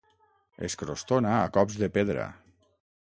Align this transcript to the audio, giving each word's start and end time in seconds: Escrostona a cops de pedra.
Escrostona 0.67 1.35
a 1.41 1.53
cops 1.59 1.77
de 1.83 1.91
pedra. 1.99 2.27